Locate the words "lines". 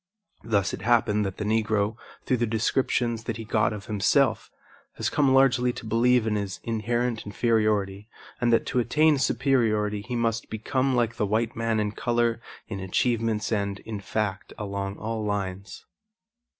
15.23-15.85